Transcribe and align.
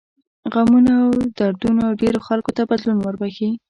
غمونه 0.53 0.93
او 1.05 1.11
دردونه 1.37 1.83
ډېرو 2.01 2.19
خلکو 2.27 2.51
ته 2.57 2.61
بدلون 2.69 2.97
وربښي. 2.99 3.49